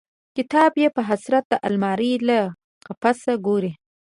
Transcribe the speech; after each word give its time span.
کتاب 0.37 0.71
یې 0.81 0.89
په 0.95 1.01
حسرت 1.09 1.45
د 1.49 1.53
المارۍ 1.67 2.11
له 2.27 2.39
قفس 2.85 3.21
ګوري 3.45 3.71